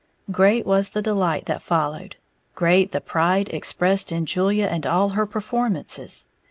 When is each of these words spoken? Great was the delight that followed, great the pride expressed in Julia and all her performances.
Great 0.31 0.65
was 0.65 0.89
the 0.89 1.01
delight 1.03 1.45
that 1.45 1.61
followed, 1.61 2.15
great 2.55 2.91
the 2.91 2.99
pride 2.99 3.49
expressed 3.49 4.11
in 4.11 4.25
Julia 4.25 4.65
and 4.65 4.87
all 4.87 5.09
her 5.09 5.27
performances. 5.27 6.25